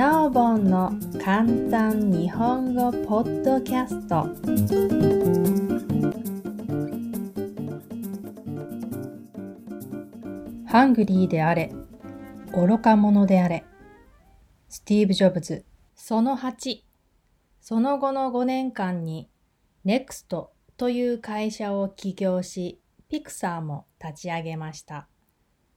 [0.00, 4.26] なおぼんの簡単日本語ポッドキャスト。
[10.66, 11.70] ハングリーであれ
[12.54, 13.62] 愚か者であれ。
[14.70, 15.66] スティーブ・ジョブズ。
[15.94, 16.78] その8
[17.60, 19.28] その後の5年間に
[19.84, 20.46] NEXT
[20.78, 22.80] という会社を起業し
[23.10, 25.10] ピクサーも立ち上げました。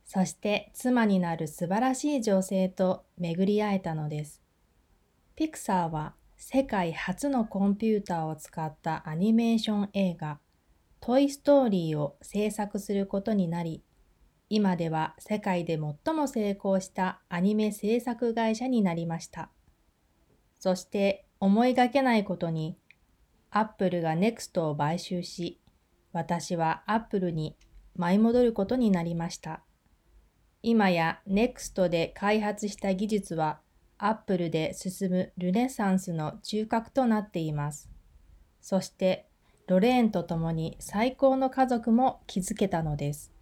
[0.05, 4.41] そして妻になる素晴らしい女性と巡り会えたのです。
[5.35, 10.39] ピクサーは世界初のコンピューターを使ったアニメーション映画
[11.05, 13.83] トイ・ストーリーを制作することになり、
[14.47, 19.49] 今では世界で最も成功したアニメ制作会社になりました。
[20.59, 22.77] そして思いがけないことに、
[23.51, 25.59] アップルが NEXT を買収し、
[26.13, 27.57] 私はアップルに
[27.97, 29.61] 舞い戻ることになりました。
[30.65, 33.59] 今や NEXT で開発した技術は
[33.97, 37.89] Apple で進むルネサンスの中核となっています。
[38.61, 39.27] そして
[39.67, 43.33] ロレーンと共に最高の家族も築けたのです。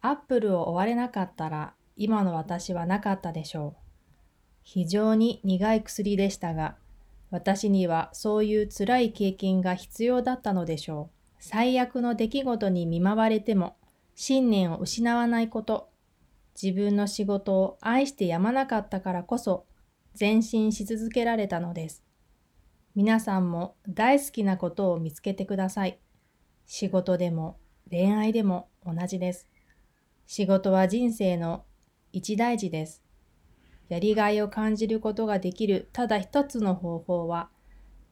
[0.00, 3.82] Apple を追われなかったら今の私はなかったでしょう。
[4.64, 6.76] 非常に苦い薬でしたが、
[7.30, 11.36] 私にはそういう辛い経験が必要だったのでしょう。
[11.38, 13.76] 最悪の出来事に見舞われても
[14.18, 15.90] 信念を失わないこと、
[16.60, 19.66] 自分の仕事を愛してやまなかったからこそ
[20.18, 22.02] 前進し続けられたのです。
[22.94, 26.00] 皆さんも大好きなことを見つけてください。
[26.64, 27.58] 仕事でも
[27.90, 29.46] 恋愛でも同じです。
[30.26, 31.66] 仕事は人生の
[32.10, 33.02] 一大事です。
[33.90, 37.50] やりがいを感じることができるただ一つの方法は、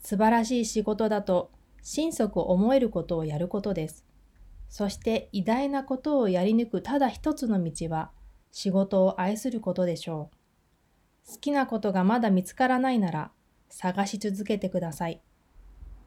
[0.01, 4.05] 素晴らしい仕事だと心底思えることをやることです。
[4.77, 8.11] そして偉大なことをやり抜くただ一つの道は
[8.51, 10.31] 仕事を愛することでしょ
[11.29, 11.33] う。
[11.33, 13.31] 好きなことがまだ見つからないなら
[13.69, 15.21] 探し続けてください。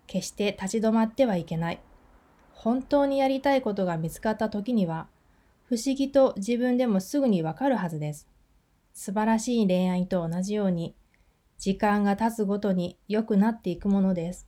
[0.05, 1.79] 決して立ち止まってはいけない。
[2.51, 5.07] 本当にやりたいことが見つかった時には
[5.63, 8.27] 不思議と自分でもすぐにわかるはずです。
[8.93, 10.93] 素晴らしい恋愛と同じように
[11.57, 14.45] 時間が経つごとに良くなっていくものです。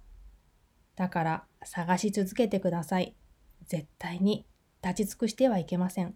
[0.97, 3.15] だから探し続けてください。
[3.69, 4.45] 絶対に
[4.83, 6.15] 立ち尽くしてはいけません。